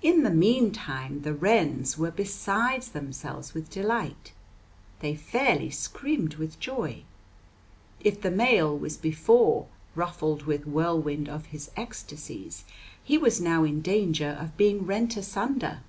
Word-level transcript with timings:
In 0.00 0.22
the 0.22 0.30
mean 0.30 0.70
time 0.70 1.22
the 1.22 1.34
wrens 1.34 1.98
were 1.98 2.12
beside 2.12 2.82
themselves 2.82 3.52
with 3.52 3.68
delight; 3.68 4.30
they 5.00 5.16
fairly 5.16 5.70
screamed 5.70 6.34
with 6.36 6.60
joy. 6.60 7.02
If 7.98 8.20
the 8.22 8.30
male 8.30 8.78
was 8.78 8.96
before 8.96 9.66
"ruffled 9.96 10.42
with 10.44 10.68
whirlwind 10.68 11.28
of 11.28 11.46
his 11.46 11.72
ecstasies," 11.76 12.62
he 13.02 13.18
was 13.18 13.40
now 13.40 13.64
in 13.64 13.80
danger 13.82 14.38
of 14.40 14.56
being 14.56 14.86
rent 14.86 15.16
asunder. 15.16 15.80